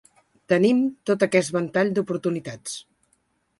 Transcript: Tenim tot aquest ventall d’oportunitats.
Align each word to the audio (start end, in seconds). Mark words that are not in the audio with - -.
Tenim 0.53 0.79
tot 1.09 1.27
aquest 1.27 1.53
ventall 1.57 1.93
d’oportunitats. 1.99 2.77